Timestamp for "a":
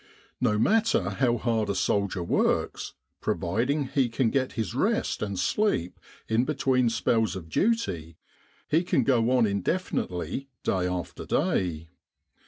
1.69-1.75